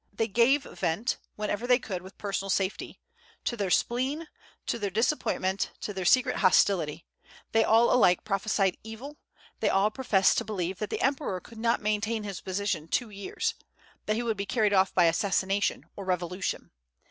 They 0.11 0.27
gave 0.27 0.63
vent, 0.63 1.17
whenever 1.35 1.67
they 1.67 1.77
could 1.77 2.01
with 2.01 2.17
personal 2.17 2.49
safety, 2.49 2.99
to 3.45 3.55
their 3.55 3.69
spleen, 3.69 4.27
to 4.65 4.79
their 4.79 4.89
disappointment, 4.89 5.73
to 5.81 5.93
their 5.93 6.05
secret 6.05 6.37
hostility; 6.37 7.05
they 7.51 7.63
all 7.63 7.93
alike 7.93 8.23
prophesied 8.23 8.77
evil; 8.83 9.19
they 9.59 9.69
all 9.69 9.91
professed 9.91 10.39
to 10.39 10.43
believe 10.43 10.79
that 10.79 10.89
the 10.89 11.03
emperor 11.03 11.39
could 11.39 11.59
not 11.59 11.83
maintain 11.83 12.23
his 12.23 12.41
position 12.41 12.87
two 12.87 13.11
years, 13.11 13.53
that 14.07 14.15
he 14.15 14.23
would 14.23 14.37
be 14.37 14.45
carried 14.47 14.73
off 14.73 14.91
by 14.91 15.03
assassination 15.05 15.85
or 15.95 16.03
revolution. 16.03 16.71